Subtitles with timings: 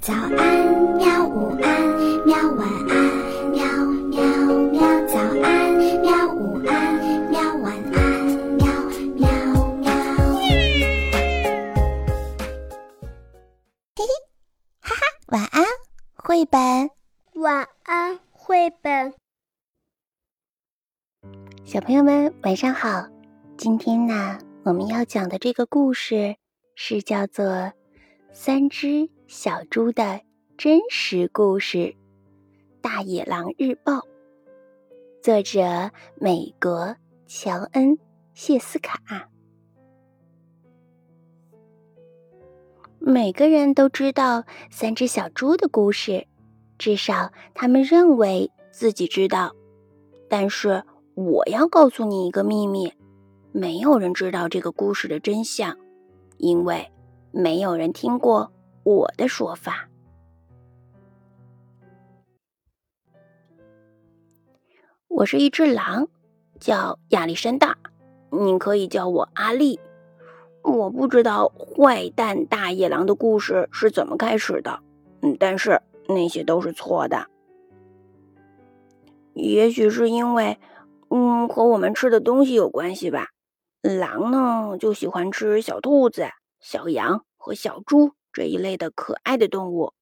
[0.00, 0.32] 早安，
[0.96, 1.26] 喵！
[1.28, 2.36] 午安，喵！
[2.52, 2.94] 晚安，
[3.50, 3.60] 喵
[4.08, 4.22] 喵
[4.70, 4.80] 喵！
[5.06, 6.26] 早安，喵！
[6.34, 6.94] 午安，
[7.30, 7.40] 喵！
[7.56, 7.98] 晚安，
[8.56, 8.66] 喵
[9.16, 9.28] 喵
[9.76, 9.90] 喵！
[13.96, 14.06] 嘿嘿，
[14.80, 15.64] 哈哈，晚安，
[16.14, 16.90] 绘本。
[17.34, 19.12] 晚安，绘本。
[21.64, 23.06] 小朋友们，晚上好！
[23.58, 26.36] 今天呢，我们要讲的这个故事
[26.76, 27.44] 是叫做
[28.32, 30.22] 《三只小猪的
[30.56, 31.76] 真实故事》
[32.80, 33.92] 《大野狼日报》，
[35.22, 37.90] 作者美国乔恩·
[38.32, 39.28] 谢斯卡。
[42.98, 46.26] 每个人都知道三只小猪的故事，
[46.78, 49.54] 至少他们认为自己知道。
[50.30, 52.94] 但是，我要告诉你一个秘密：
[53.52, 55.76] 没有人知道这个故事的真相，
[56.38, 56.90] 因为
[57.30, 58.50] 没有人听过
[58.88, 59.86] 我的说法。
[65.08, 66.08] 我是一只狼，
[66.58, 67.76] 叫亚历山大，
[68.30, 69.78] 你可以叫我阿丽。
[70.62, 74.80] 我不知道坏蛋大野狼的故事是怎么开始的，
[75.20, 77.26] 嗯，但是那些都是错的。
[79.34, 80.58] 也许是因为。
[81.10, 83.28] 嗯，和我们吃的东西有关系吧。
[83.80, 86.26] 狼呢，就喜欢吃小兔子、
[86.60, 89.92] 小羊和小猪这一类的可爱的动物。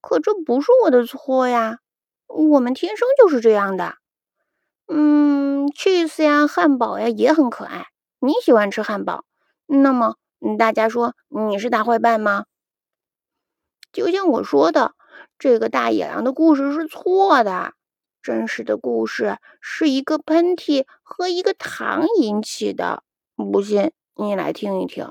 [0.00, 1.78] 可这不是我的错呀，
[2.26, 3.96] 我们天生就是这样的。
[4.86, 7.86] 嗯，cheese 呀，汉堡呀，也很可爱。
[8.20, 9.24] 你喜欢吃汉堡，
[9.66, 10.16] 那么
[10.58, 12.44] 大家说你是大坏蛋吗？
[13.92, 14.94] 就像我说的，
[15.38, 17.72] 这个大野狼的故事是错的。
[18.22, 23.02] 真实的故事是一个喷嚏和一个糖引起的，
[23.34, 25.10] 不信你来听一听。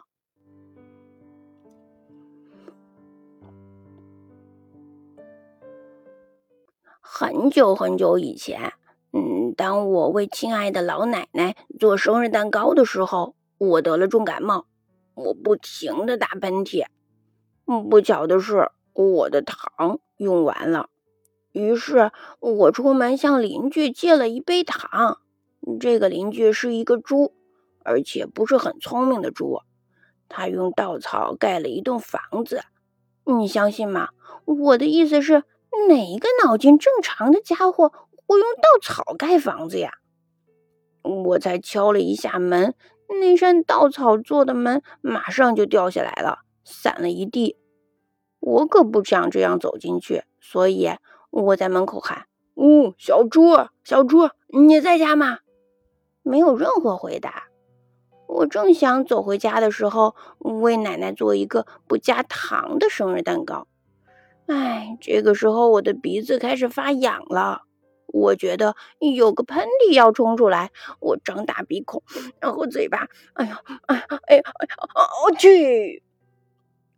[7.13, 8.71] 很久很久以前，
[9.11, 14.65] 嗯，当我为亲爱的老奶奶做生日蛋糕的时候，我得了重感冒，
[15.15, 16.85] 我不停的打喷嚏。
[17.67, 20.87] 嗯，不巧的是，我的糖用完了。
[21.51, 25.17] 于是我出门向邻居借了一杯糖。
[25.81, 27.33] 这个邻居是一个猪，
[27.83, 29.59] 而且不是很聪明的猪。
[30.29, 32.61] 他用稻草盖了一栋房子，
[33.25, 34.11] 你相信吗？
[34.45, 35.43] 我的意思是，
[35.87, 37.89] 哪一个脑筋正常的家伙
[38.27, 39.93] 会用稻草盖房子呀？
[41.03, 42.75] 我才敲了一下门，
[43.19, 47.57] 那扇稻草做的门马上就掉下来了，散了一地。
[48.39, 50.91] 我可不想这样走进去，所以。
[51.31, 53.53] 我在门口喊：“呜，小猪，
[53.85, 55.39] 小猪，你在家吗？”
[56.23, 57.45] 没有任何回答。
[58.27, 63.65] 我正想走回家的时候，为奶奶做一个不加糖的生日蛋糕。
[64.51, 67.61] 哎，这个时候我的鼻子开始发痒了，
[68.07, 70.71] 我觉得有个喷嚏要冲出来。
[70.99, 72.03] 我张大鼻孔，
[72.41, 74.43] 然后嘴巴，哎呀，哎呀，哎呀，
[75.23, 76.03] 我去！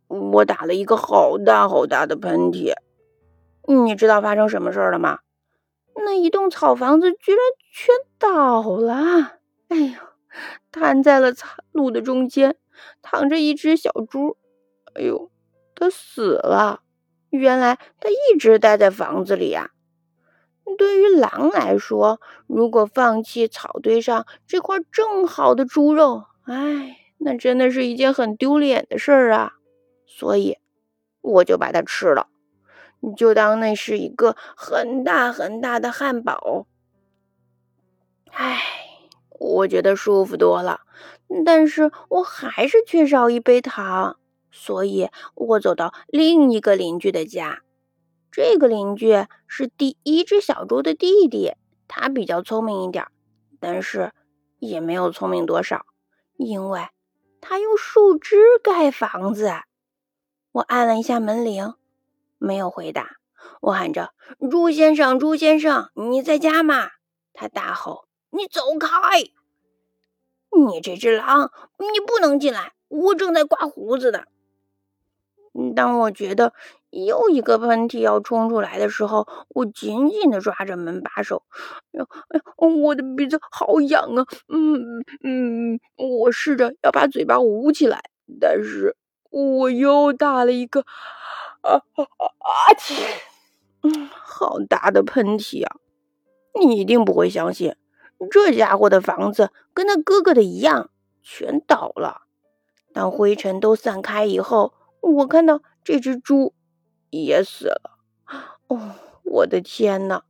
[0.08, 2.72] 我打了一个好大好大的喷嚏。
[3.68, 5.20] 你知道发生什么事儿了吗？
[5.94, 7.40] 那一栋草房子居然
[7.72, 9.38] 全倒了！
[9.68, 9.94] 哎呦，
[10.72, 12.56] 瘫在了草路的中间，
[13.00, 14.36] 躺着一只小猪。
[14.94, 15.30] 哎呦，
[15.76, 16.80] 它死了！
[17.36, 19.70] 原来它一直待在房子里呀。
[20.78, 29.52] 对于狼来说，如果放弃草堆上这块正好的猪肉，哎，那真的是一件很丢脸的事儿啊。
[30.06, 30.58] 所以，
[31.20, 32.28] 我就把它吃了。
[33.16, 36.66] 就当那是一个很大很大的汉堡，
[38.30, 38.62] 唉，
[39.38, 40.80] 我觉得舒服多了，
[41.44, 44.16] 但是我还是缺少一杯糖，
[44.54, 47.62] 所以我走到另一个邻居的家。
[48.30, 51.52] 这个邻居是第一只小猪的弟弟，
[51.88, 53.06] 他比较聪明一点，
[53.60, 54.12] 但是
[54.58, 55.84] 也没有聪明多少，
[56.36, 56.88] 因为
[57.40, 59.52] 他用树枝盖房子。
[60.52, 61.74] 我按了一下门铃。
[62.38, 63.16] 没有回答，
[63.62, 64.12] 我喊着
[64.50, 66.90] ：“猪先生，猪先生，你在家吗？”
[67.32, 68.90] 他大吼：“你走开！
[70.50, 72.74] 你这只狼，你不能进来！
[72.88, 74.24] 我正在刮胡子呢。”
[75.76, 76.52] 当我觉得
[76.90, 81.44] 又一个喷嚏要冲出来的时候，我紧紧的抓着门把手。
[81.92, 84.26] 哎呦，哎呦，我的鼻子好痒啊！
[84.48, 88.02] 嗯嗯，我试着要把嘴巴捂起来，
[88.40, 88.96] 但是
[89.30, 90.84] 我又打了一个。
[91.62, 92.76] 啊啊啊！
[93.82, 95.76] 嗯，好大的喷嚏啊！
[96.60, 97.74] 你一定不会相信，
[98.30, 100.90] 这家伙的房子跟他哥哥的一样，
[101.22, 102.22] 全倒了。
[102.92, 104.74] 当灰尘都散开以后，
[105.12, 106.54] 我看到这只猪
[107.10, 107.98] 也死了。
[108.68, 110.22] 哦，我的天呐！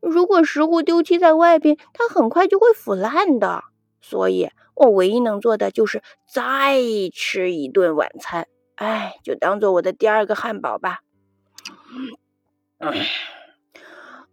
[0.00, 3.62] 如果食物丢弃在外边，它很快就会腐烂的。
[4.00, 6.80] 所以我唯一能做的就是再
[7.12, 8.48] 吃一顿晚餐。
[8.74, 11.00] 哎，就当做我的第二个汉堡吧。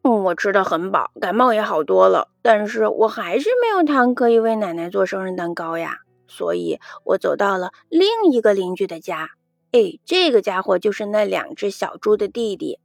[0.02, 5.98] 嗯，我吃的很饱，感冒也好多了，但是我还是没有糖可以为奶奶做生日蛋糕呀。
[6.28, 9.30] 所以我走到了另一个邻居的家。
[9.72, 12.80] 哎，这个家伙就是那两只小猪的弟弟，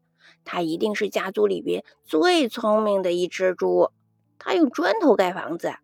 [0.44, 3.90] 他一定是家族里边最聪明的一只猪。
[4.38, 5.74] 他用砖头盖房子。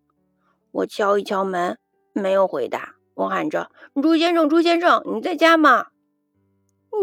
[0.73, 1.79] 我敲一敲门，
[2.12, 2.97] 没有回答。
[3.14, 3.70] 我喊着
[4.00, 5.88] ：“猪先生，猪先生，你在家吗？”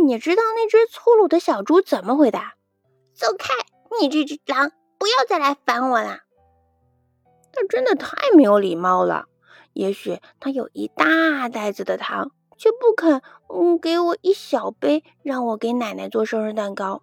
[0.05, 2.55] 你知道那只粗鲁的小猪怎么回答？
[3.13, 3.53] 走开，
[3.99, 6.19] 你这只狼，不要再来烦我了。
[7.51, 9.25] 他真的太没有礼貌了。
[9.73, 12.31] 也许他有一大袋子的糖。
[12.57, 17.01] 却不肯，嗯，给我一小杯，让我给奶奶做生日蛋糕。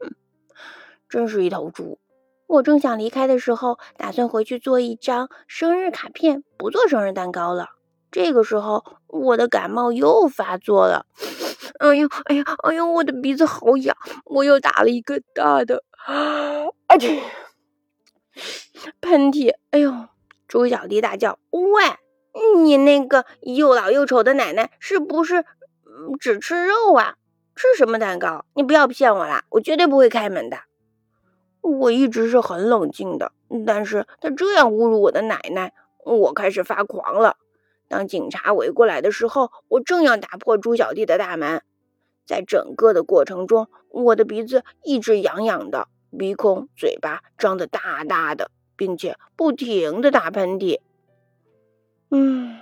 [0.00, 0.10] 哼，
[1.08, 1.98] 真是一头猪！
[2.46, 7.70] 我正想离开的时候，打算回去做一张生日卡片，不做生日蛋糕了。
[8.10, 11.06] 这个时候，我的感冒又发作了。
[11.80, 13.96] 哎呦，哎呀，哎呦，我的鼻子好痒！
[14.24, 16.66] 我又打了一个大的，啊
[16.96, 17.20] 嚏，
[19.00, 19.52] 喷嚏！
[19.70, 19.92] 哎呦，
[20.46, 21.60] 猪小弟大叫：“喂！”
[22.62, 25.44] 你那个又老又丑的奶奶是不是
[26.20, 27.16] 只吃肉啊？
[27.54, 28.44] 吃什么蛋糕？
[28.54, 29.44] 你不要骗我啦！
[29.48, 30.58] 我绝对不会开门的。
[31.62, 33.32] 我一直是很冷静的，
[33.66, 35.72] 但是他这样侮辱我的奶奶，
[36.04, 37.38] 我开始发狂了。
[37.88, 41.62] 当警察围过来的时候，我正要打破猪小弟的大门。
[42.26, 50.80] 在整个的过程中，我的鼻子一直痒痒的，鼻孔、嘴巴张得大大的，并且不停的打喷嚏。
[52.10, 52.60] 嗯，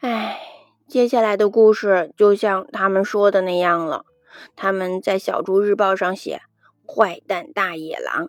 [0.00, 0.38] 哎，
[0.86, 4.04] 接下来的故事就像他们说的那样了。
[4.54, 6.42] 他们在小猪日报上写
[6.86, 8.28] “坏蛋大野狼”。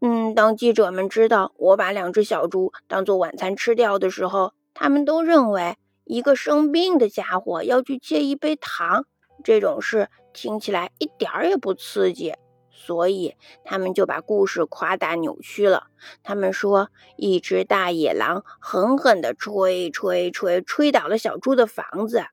[0.00, 9.06] 嗯，当记者们知道我把两只小猪当做晚餐吃掉的时候，他们都认为一个生病的家伙要去借一杯糖，
[9.44, 12.34] 这种事听起来一点儿也不刺激。
[12.76, 13.34] 所以
[13.64, 15.88] 他们就把故事夸大扭曲了。
[16.22, 22.26] 他们说，一只大野狼狠狠地吹吹吹吹倒了小猪的房子。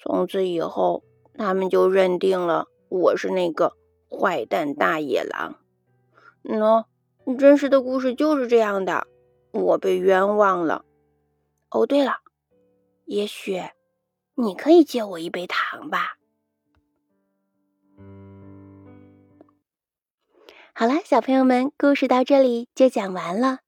[0.00, 1.02] 从此以后，
[1.34, 3.72] 他们就认定了我是那个
[4.08, 5.56] 坏蛋大野狼。
[6.44, 6.84] 喏，
[7.38, 9.06] 真实的故事就是这样的。
[9.50, 10.84] 我被冤枉了。
[11.70, 12.18] 哦，对了，
[13.06, 13.62] 也许
[14.34, 16.17] 你可以借我一杯糖吧。
[20.78, 23.58] 好了，小朋友们，故事到这里就讲完了。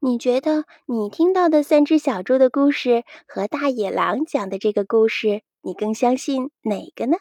[0.00, 7.16] 你觉得你听到的三只小猪的故事和大野狼讲的这个故事，你更相信哪个呢？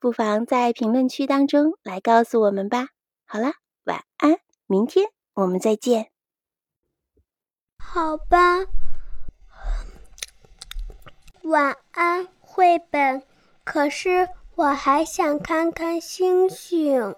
[0.00, 2.88] 不妨在评论区当中来告诉我们吧。
[3.24, 3.52] 好了，
[3.84, 6.08] 晚安，明天我们再见。
[7.78, 8.66] 好吧，
[11.44, 13.22] 晚安，绘本。
[13.62, 17.14] 可是我还想看看星星。